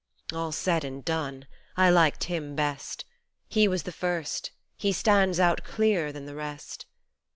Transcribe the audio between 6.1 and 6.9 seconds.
than the rest.